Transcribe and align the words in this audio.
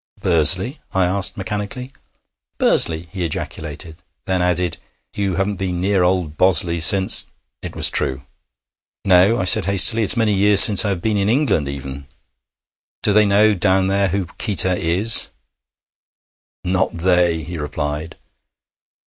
'Bursley?' 0.19 0.79
I 0.95 1.05
asked 1.05 1.37
mechanically. 1.37 1.91
'Bursley,' 2.57 3.07
he 3.11 3.23
ejaculated; 3.23 3.97
then 4.25 4.41
added, 4.41 4.79
'you 5.13 5.35
haven't 5.35 5.57
been 5.57 5.79
near 5.79 6.01
old 6.01 6.37
Bosley 6.37 6.79
since' 6.79 7.27
It 7.61 7.75
was 7.75 7.91
true. 7.91 8.23
'No,' 9.05 9.37
I 9.39 9.43
said 9.43 9.65
hastily. 9.65 10.01
'It 10.01 10.05
is 10.05 10.17
many 10.17 10.33
years 10.33 10.59
since 10.59 10.83
I 10.83 10.89
have 10.89 11.03
been 11.03 11.17
in 11.17 11.29
England, 11.29 11.67
even. 11.67 12.07
Do 13.03 13.13
they 13.13 13.27
know 13.27 13.53
down 13.53 13.89
there 13.89 14.07
who 14.07 14.25
Qita 14.25 14.75
is?' 14.75 15.27
'Not 16.63 16.93
they!' 16.93 17.43
he 17.43 17.59
replied. 17.59 18.17